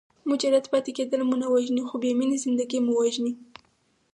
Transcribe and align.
مجرد 0.29 0.65
پاتې 0.71 0.91
کېدل 0.97 1.21
مو 1.27 1.35
نه 1.41 1.47
وژني 1.53 1.83
خو 1.89 1.95
بې 2.01 2.11
مینې 2.17 2.37
زندګي 2.43 2.79
مو 2.85 2.93
وژني. 2.99 3.33